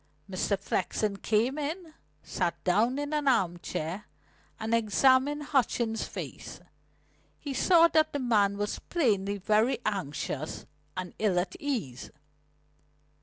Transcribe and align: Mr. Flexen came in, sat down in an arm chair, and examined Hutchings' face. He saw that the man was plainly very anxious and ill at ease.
Mr. 0.27 0.57
Flexen 0.59 1.17
came 1.17 1.59
in, 1.59 1.93
sat 2.23 2.63
down 2.63 2.97
in 2.97 3.13
an 3.13 3.27
arm 3.27 3.59
chair, 3.59 4.07
and 4.59 4.73
examined 4.73 5.43
Hutchings' 5.43 6.07
face. 6.07 6.59
He 7.37 7.53
saw 7.53 7.87
that 7.89 8.11
the 8.11 8.17
man 8.17 8.57
was 8.57 8.79
plainly 8.79 9.37
very 9.37 9.77
anxious 9.85 10.65
and 10.97 11.13
ill 11.19 11.37
at 11.37 11.55
ease. 11.59 12.09